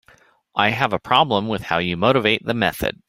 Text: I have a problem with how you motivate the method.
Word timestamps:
I 0.55 0.71
have 0.71 0.93
a 0.93 0.99
problem 0.99 1.47
with 1.47 1.61
how 1.61 1.77
you 1.77 1.95
motivate 1.95 2.43
the 2.43 2.55
method. 2.55 2.99